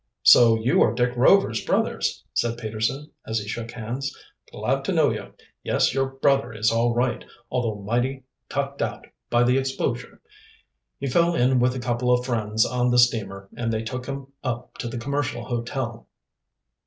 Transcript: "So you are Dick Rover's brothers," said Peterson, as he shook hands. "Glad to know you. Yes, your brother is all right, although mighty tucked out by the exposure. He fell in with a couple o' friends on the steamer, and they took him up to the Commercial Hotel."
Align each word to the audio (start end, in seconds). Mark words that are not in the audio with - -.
"So 0.23 0.59
you 0.59 0.81
are 0.81 0.95
Dick 0.95 1.13
Rover's 1.15 1.63
brothers," 1.63 2.23
said 2.33 2.57
Peterson, 2.57 3.11
as 3.27 3.37
he 3.37 3.47
shook 3.47 3.69
hands. 3.69 4.11
"Glad 4.51 4.83
to 4.85 4.91
know 4.93 5.11
you. 5.11 5.35
Yes, 5.61 5.93
your 5.93 6.07
brother 6.07 6.51
is 6.51 6.71
all 6.71 6.95
right, 6.95 7.23
although 7.51 7.79
mighty 7.79 8.23
tucked 8.49 8.81
out 8.81 9.05
by 9.29 9.43
the 9.43 9.59
exposure. 9.59 10.19
He 10.97 11.05
fell 11.05 11.35
in 11.35 11.59
with 11.59 11.75
a 11.75 11.79
couple 11.79 12.09
o' 12.09 12.17
friends 12.23 12.65
on 12.65 12.89
the 12.89 12.97
steamer, 12.97 13.47
and 13.55 13.71
they 13.71 13.83
took 13.83 14.07
him 14.07 14.25
up 14.43 14.75
to 14.79 14.87
the 14.87 14.97
Commercial 14.97 15.43
Hotel." 15.45 16.07